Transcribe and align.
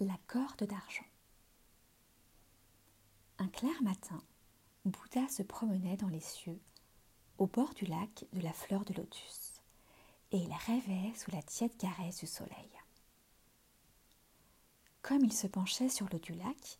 La 0.00 0.16
corde 0.28 0.62
d'argent. 0.62 1.06
Un 3.38 3.48
clair 3.48 3.82
matin, 3.82 4.22
Bouddha 4.84 5.28
se 5.28 5.42
promenait 5.42 5.96
dans 5.96 6.08
les 6.08 6.20
cieux, 6.20 6.60
au 7.38 7.48
bord 7.48 7.74
du 7.74 7.84
lac 7.84 8.24
de 8.32 8.40
la 8.40 8.52
fleur 8.52 8.84
de 8.84 8.94
lotus, 8.94 9.54
et 10.30 10.36
il 10.38 10.52
rêvait 10.66 11.12
sous 11.16 11.32
la 11.32 11.42
tiède 11.42 11.76
caresse 11.76 12.18
du 12.20 12.28
soleil. 12.28 12.70
Comme 15.02 15.24
il 15.24 15.32
se 15.32 15.48
penchait 15.48 15.88
sur 15.88 16.08
l'eau 16.12 16.20
du 16.20 16.34
lac, 16.34 16.78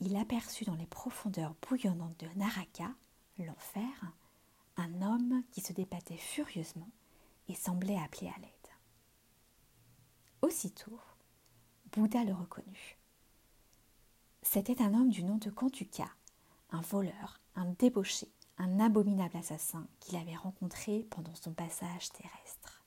il 0.00 0.16
aperçut 0.16 0.64
dans 0.64 0.76
les 0.76 0.86
profondeurs 0.86 1.54
bouillonnantes 1.68 2.18
de 2.20 2.28
Naraka, 2.36 2.90
l'enfer, 3.38 4.14
un 4.78 5.02
homme 5.02 5.42
qui 5.50 5.60
se 5.60 5.74
débattait 5.74 6.16
furieusement 6.16 6.90
et 7.48 7.54
semblait 7.54 7.98
appeler 7.98 8.28
à 8.28 8.38
l'aide. 8.38 8.50
Aussitôt, 10.40 10.98
Bouddha 11.96 12.24
le 12.24 12.34
reconnut. 12.34 12.98
C'était 14.42 14.82
un 14.82 14.92
homme 14.92 15.08
du 15.08 15.24
nom 15.24 15.36
de 15.36 15.48
Kantuka, 15.48 16.06
un 16.70 16.82
voleur, 16.82 17.40
un 17.54 17.64
débauché, 17.78 18.28
un 18.58 18.80
abominable 18.80 19.38
assassin 19.38 19.88
qu'il 19.98 20.18
avait 20.18 20.36
rencontré 20.36 21.06
pendant 21.08 21.34
son 21.34 21.54
passage 21.54 22.10
terrestre. 22.10 22.84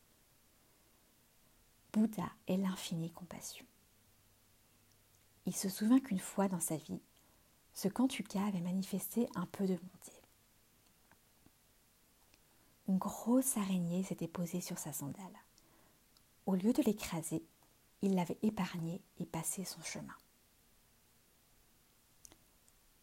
Bouddha 1.91 2.29
est 2.47 2.57
l'infinie 2.57 3.11
compassion. 3.11 3.65
Il 5.47 5.55
se 5.55 5.69
souvint 5.69 5.99
qu'une 5.99 6.19
fois 6.19 6.47
dans 6.47 6.59
sa 6.59 6.77
vie, 6.77 7.01
ce 7.73 7.87
Kantuka 7.87 8.45
avait 8.45 8.61
manifesté 8.61 9.27
un 9.33 9.47
peu 9.47 9.65
de 9.65 9.75
bonté. 9.75 10.21
Une 12.87 12.99
grosse 12.99 13.57
araignée 13.57 14.03
s'était 14.03 14.27
posée 14.27 14.61
sur 14.61 14.77
sa 14.77 14.93
sandale. 14.93 15.39
Au 16.45 16.53
lieu 16.53 16.73
de 16.73 16.83
l'écraser, 16.83 17.43
il 18.01 18.15
l'avait 18.15 18.37
épargné 18.43 19.01
et 19.17 19.25
passé 19.25 19.65
son 19.65 19.81
chemin. 19.81 20.15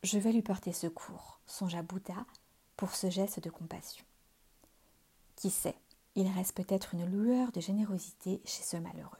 Je 0.02 0.18
vais 0.18 0.32
lui 0.32 0.42
porter 0.42 0.72
secours, 0.72 1.40
songea 1.46 1.82
Bouddha, 1.82 2.26
pour 2.76 2.94
ce 2.94 3.10
geste 3.10 3.40
de 3.40 3.50
compassion. 3.50 4.04
Qui 5.34 5.50
sait, 5.50 5.78
il 6.14 6.28
reste 6.28 6.56
peut-être 6.56 6.94
une 6.94 7.06
lueur 7.06 7.52
de 7.52 7.60
générosité 7.60 8.40
chez 8.44 8.62
ce 8.62 8.76
malheureux. 8.76 9.18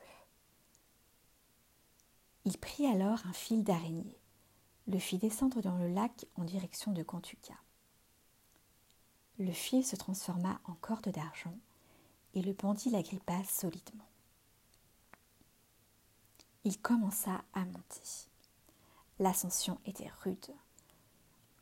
Il 2.45 2.59
prit 2.59 2.87
alors 2.87 3.27
un 3.27 3.33
fil 3.33 3.65
d'araignée, 3.65 4.21
le 4.87 5.01
fit 5.01 5.19
descendre 5.19 5.61
dans 5.61 5.77
le 5.77 5.89
lac 5.89 6.27
en 6.37 6.45
direction 6.45 6.93
de 6.93 7.03
Kantuka. 7.03 7.55
Le 9.39 9.51
fil 9.51 9.85
se 9.85 9.97
transforma 9.97 10.61
en 10.65 10.75
corde 10.75 11.09
d'argent 11.09 11.59
et 12.35 12.43
le 12.43 12.53
bandit 12.53 12.91
l'agrippa 12.91 13.43
solidement 13.43 14.07
il 16.67 16.81
commença 16.81 17.45
à 17.53 17.65
monter. 17.65 18.27
L'ascension 19.21 19.79
était 19.87 20.11
rude. 20.25 20.53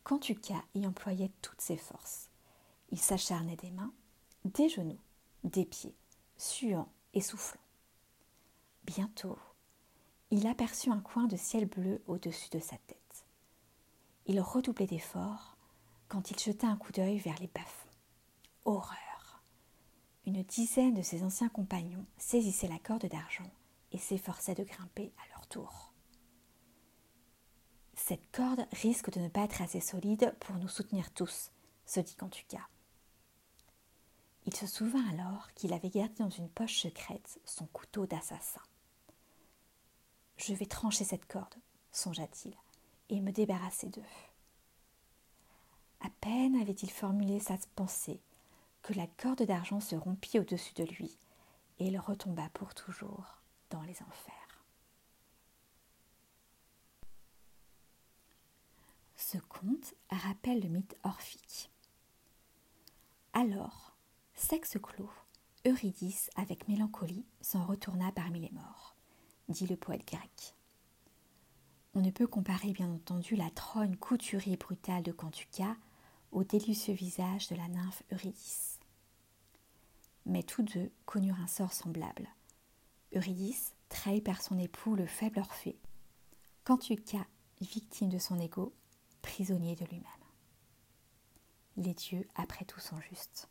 Kantuka 0.02 0.64
y 0.74 0.86
employait 0.86 1.30
toutes 1.42 1.60
ses 1.60 1.76
forces. 1.76 2.30
Il 2.90 2.98
s'acharnait 2.98 3.56
des 3.56 3.70
mains, 3.70 3.92
des 4.46 4.70
genoux, 4.70 4.98
des 5.44 5.66
pieds, 5.66 5.94
suant 6.38 6.88
et 7.12 7.20
soufflant. 7.20 7.60
Bientôt, 8.84 9.38
il 10.30 10.46
aperçut 10.46 10.90
un 10.90 11.00
coin 11.00 11.26
de 11.26 11.36
ciel 11.36 11.66
bleu 11.66 12.02
au-dessus 12.06 12.48
de 12.48 12.58
sa 12.58 12.78
tête. 12.86 13.26
Il 14.24 14.40
redoublait 14.40 14.86
d'efforts 14.86 15.58
quand 16.08 16.30
il 16.30 16.38
jeta 16.38 16.66
un 16.66 16.76
coup 16.76 16.92
d'œil 16.92 17.18
vers 17.18 17.38
les 17.40 17.48
bas-fonds. 17.48 17.90
Horreur 18.64 19.42
Une 20.24 20.42
dizaine 20.44 20.94
de 20.94 21.02
ses 21.02 21.24
anciens 21.24 21.50
compagnons 21.50 22.06
saisissaient 22.16 22.68
la 22.68 22.78
corde 22.78 23.04
d'argent 23.04 23.50
et 23.94 23.98
s'efforçaient 23.98 24.56
de 24.56 24.64
grimper 24.64 25.12
à 25.18 25.28
leur 25.32 25.46
tour. 25.46 25.92
Cette 27.94 28.28
corde 28.32 28.66
risque 28.72 29.10
de 29.10 29.20
ne 29.20 29.28
pas 29.28 29.44
être 29.44 29.62
assez 29.62 29.80
solide 29.80 30.34
pour 30.40 30.56
nous 30.56 30.68
soutenir 30.68 31.12
tous, 31.12 31.52
se 31.86 32.00
dit 32.00 32.16
Kantuka. 32.16 32.68
Il 34.46 34.54
se 34.54 34.66
souvint 34.66 35.08
alors 35.10 35.50
qu'il 35.54 35.72
avait 35.72 35.90
gardé 35.90 36.14
dans 36.18 36.28
une 36.28 36.50
poche 36.50 36.80
secrète 36.80 37.38
son 37.44 37.66
couteau 37.66 38.04
d'assassin. 38.04 38.60
Je 40.38 40.52
vais 40.54 40.66
trancher 40.66 41.04
cette 41.04 41.26
corde, 41.26 41.54
songea-t-il, 41.92 42.54
et 43.10 43.20
me 43.20 43.30
débarrasser 43.30 43.88
d'eux. 43.90 44.02
À 46.00 46.10
peine 46.20 46.56
avait-il 46.56 46.90
formulé 46.90 47.38
sa 47.38 47.56
pensée 47.76 48.20
que 48.82 48.92
la 48.92 49.06
corde 49.06 49.44
d'argent 49.44 49.80
se 49.80 49.94
rompit 49.94 50.40
au-dessus 50.40 50.74
de 50.74 50.84
lui, 50.84 51.16
et 51.78 51.86
il 51.86 51.98
retomba 51.98 52.50
pour 52.50 52.74
toujours 52.74 53.43
les 53.82 54.02
enfers. 54.02 54.64
Ce 59.16 59.38
conte 59.38 59.94
rappelle 60.10 60.60
le 60.60 60.68
mythe 60.68 60.96
orphique. 61.02 61.70
Alors, 63.32 63.96
sexe 64.34 64.78
clos, 64.82 65.10
Eurydice, 65.66 66.30
avec 66.36 66.68
mélancolie, 66.68 67.26
s'en 67.40 67.64
retourna 67.64 68.12
parmi 68.12 68.40
les 68.40 68.50
morts, 68.50 68.94
dit 69.48 69.66
le 69.66 69.76
poète 69.76 70.06
grec. 70.06 70.54
On 71.94 72.00
ne 72.00 72.10
peut 72.10 72.26
comparer 72.26 72.72
bien 72.72 72.90
entendu 72.90 73.34
la 73.34 73.50
trogne 73.50 73.96
couturée 73.96 74.56
brutale 74.56 75.02
de 75.02 75.12
Cantuca 75.12 75.76
au 76.32 76.44
délicieux 76.44 76.94
visage 76.94 77.48
de 77.48 77.56
la 77.56 77.68
nymphe 77.68 78.02
Eurydice. 78.12 78.78
Mais 80.26 80.42
tous 80.42 80.62
deux 80.62 80.90
connurent 81.06 81.40
un 81.40 81.46
sort 81.46 81.72
semblable, 81.72 82.28
Eurydice, 83.14 83.74
trahi 83.88 84.20
par 84.20 84.42
son 84.42 84.58
époux 84.58 84.96
le 84.96 85.06
faible 85.06 85.38
Orphée. 85.38 85.78
Cantuca, 86.64 87.26
victime 87.60 88.08
de 88.08 88.18
son 88.18 88.40
ego, 88.40 88.74
prisonnier 89.22 89.76
de 89.76 89.84
lui-même. 89.84 90.04
Les 91.76 91.94
dieux, 91.94 92.26
après 92.34 92.64
tout, 92.64 92.80
sont 92.80 93.00
justes. 93.00 93.48